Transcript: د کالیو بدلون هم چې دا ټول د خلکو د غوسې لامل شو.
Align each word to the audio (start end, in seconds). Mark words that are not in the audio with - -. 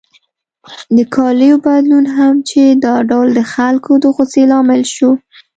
د 0.95 0.97
کالیو 1.15 1.55
بدلون 1.65 2.05
هم 2.17 2.35
چې 2.49 2.61
دا 2.85 2.95
ټول 3.09 3.27
د 3.37 3.39
خلکو 3.53 3.91
د 4.03 4.05
غوسې 4.15 4.43
لامل 4.51 4.81
شو. 4.95 5.11